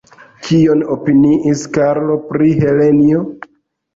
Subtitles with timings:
[0.45, 3.21] Kion opiniis Karlo pri Helenjo?